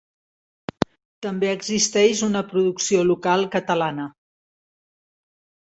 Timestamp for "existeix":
1.57-2.23